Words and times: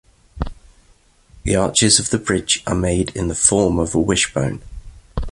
The 1.43 1.55
arches 1.55 1.99
of 1.99 2.09
the 2.09 2.17
bridge 2.17 2.63
are 2.65 2.73
made 2.73 3.15
in 3.15 3.27
the 3.27 3.35
form 3.35 3.77
of 3.77 3.93
a 3.93 3.99
wishbone. 3.99 4.63